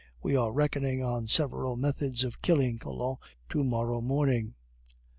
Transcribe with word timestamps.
We 0.23 0.35
are 0.35 0.51
reckoning 0.51 1.03
on 1.03 1.27
several 1.27 1.77
methods 1.77 2.23
of 2.23 2.41
killing 2.41 2.79
Collin 2.79 3.17
to 3.51 3.63
morrow 3.63 4.01
morning. 4.01 4.55